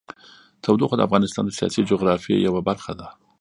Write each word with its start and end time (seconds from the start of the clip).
تودوخه 0.63 0.95
د 0.97 1.01
افغانستان 1.07 1.43
د 1.45 1.51
سیاسي 1.59 1.81
جغرافیه 1.89 2.37
یوه 2.47 2.61
برخه 2.69 2.93
ده. 2.99 3.07